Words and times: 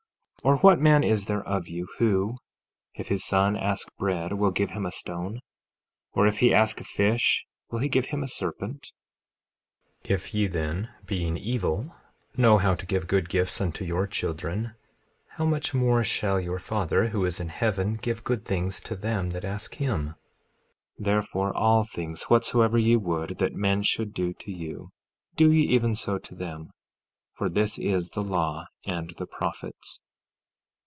14:9 0.43 0.49
Or 0.49 0.57
what 0.61 0.79
man 0.81 1.03
is 1.03 1.25
there 1.27 1.47
of 1.47 1.67
you, 1.67 1.87
who, 1.99 2.33
if 2.95 3.09
his 3.09 3.23
son 3.23 3.55
ask 3.55 3.87
bread, 3.99 4.33
will 4.33 4.49
give 4.49 4.71
him 4.71 4.87
a 4.87 4.91
stone? 4.91 5.35
14:10 5.35 5.39
Or 6.13 6.25
if 6.25 6.39
he 6.39 6.51
ask 6.51 6.81
a 6.81 6.83
fish, 6.83 7.45
will 7.69 7.77
he 7.77 7.87
give 7.87 8.07
him 8.07 8.23
a 8.23 8.27
serpent? 8.27 8.91
14:11 10.05 10.13
If 10.15 10.33
ye 10.33 10.47
then, 10.47 10.89
being 11.05 11.37
evil, 11.37 11.93
know 12.35 12.57
how 12.57 12.73
to 12.73 12.87
give 12.87 13.05
good 13.05 13.29
gifts 13.29 13.61
unto 13.61 13.85
your 13.85 14.07
children, 14.07 14.73
how 15.27 15.45
much 15.45 15.75
more 15.75 16.03
shall 16.03 16.39
your 16.39 16.57
Father 16.57 17.09
who 17.09 17.23
is 17.23 17.39
in 17.39 17.49
heaven 17.49 17.97
give 18.01 18.23
good 18.23 18.43
things 18.43 18.79
to 18.81 18.95
them 18.95 19.29
that 19.29 19.45
ask 19.45 19.75
him? 19.75 20.15
14:12 20.97 21.05
Therefore, 21.05 21.55
all 21.55 21.83
things 21.83 22.23
whatsoever 22.31 22.79
ye 22.79 22.95
would 22.95 23.37
that 23.37 23.53
men 23.53 23.83
should 23.83 24.11
do 24.11 24.33
to 24.33 24.51
you, 24.51 24.89
do 25.35 25.51
ye 25.51 25.61
even 25.67 25.95
so 25.95 26.17
to 26.17 26.33
them, 26.33 26.71
for 27.31 27.47
this 27.47 27.77
is 27.77 28.09
the 28.09 28.23
law 28.23 28.65
and 28.87 29.11
the 29.19 29.27
prophets. 29.27 29.99